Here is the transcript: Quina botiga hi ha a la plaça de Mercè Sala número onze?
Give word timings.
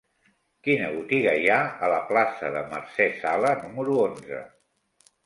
Quina 0.67 0.85
botiga 0.93 1.35
hi 1.41 1.43
ha 1.55 1.57
a 1.87 1.89
la 1.93 1.99
plaça 2.11 2.49
de 2.55 2.63
Mercè 2.71 3.07
Sala 3.19 3.53
número 3.67 3.99
onze? 4.07 4.41